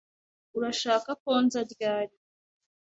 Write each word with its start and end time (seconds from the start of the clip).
Urashaka 0.57 1.09
ko 1.21 1.31
nza 1.43 1.59
ryari? 1.71 2.15